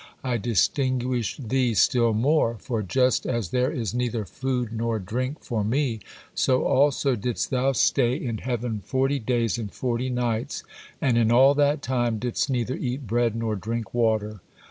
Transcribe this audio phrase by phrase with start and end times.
[0.23, 5.63] I distinguished thee still more, for just as there is neither food nor drink for
[5.63, 5.99] Me,
[6.33, 10.63] so also didst thou stay in heaven forty days and forty nights,
[11.01, 14.41] and in all that time, 'didst neither eat bread, nor drink water.'